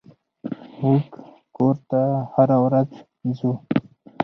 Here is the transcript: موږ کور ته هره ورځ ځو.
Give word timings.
موږ 0.79 1.03
کور 1.55 1.75
ته 1.89 2.01
هره 2.33 2.57
ورځ 2.65 2.89
ځو. 3.37 3.51